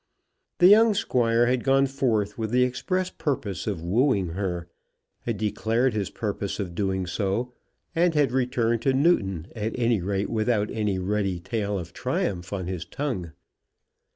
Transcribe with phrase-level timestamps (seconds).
[0.57, 4.67] The young Squire had gone forth with the express purpose of wooing her,
[5.27, 7.53] had declared his purpose of doing so,
[7.93, 12.65] and had returned to Newton at any rate without any ready tale of triumph on
[12.65, 13.33] his tongue.